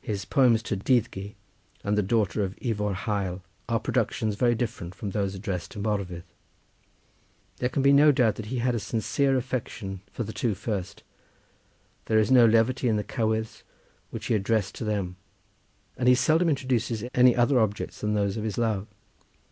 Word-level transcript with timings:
His 0.00 0.24
poems 0.24 0.60
to 0.64 0.76
Dyddgu, 0.76 1.34
and 1.84 1.96
the 1.96 2.02
daughter 2.02 2.42
of 2.42 2.56
Ifor 2.56 2.94
Hael, 2.94 3.44
are 3.68 3.78
productions 3.78 4.34
very 4.34 4.56
different 4.56 4.92
from 4.92 5.10
those 5.10 5.36
addressed 5.36 5.70
to 5.70 5.78
Morfudd. 5.78 6.24
There 7.58 7.68
can 7.68 7.80
be 7.80 7.92
no 7.92 8.10
doubt 8.10 8.34
that 8.34 8.46
he 8.46 8.58
had 8.58 8.74
a 8.74 8.80
sincere 8.80 9.36
affection 9.36 10.00
for 10.10 10.24
the 10.24 10.32
two 10.32 10.56
first; 10.56 11.04
there 12.06 12.18
is 12.18 12.32
no 12.32 12.44
levity 12.44 12.88
in 12.88 12.96
the 12.96 13.04
cowydds 13.04 13.62
which 14.10 14.26
he 14.26 14.34
addressed 14.34 14.74
to 14.74 14.84
them, 14.84 15.14
and 15.96 16.08
he 16.08 16.16
seldom 16.16 16.48
introduces 16.48 17.04
any 17.14 17.36
other 17.36 17.60
objects 17.60 18.00
than 18.00 18.14
those 18.14 18.36
of 18.36 18.42
his 18.42 18.58
love. 18.58 18.88